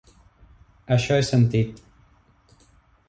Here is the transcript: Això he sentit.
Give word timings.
Això 0.95 1.17
he 1.19 1.27
sentit. 1.29 1.85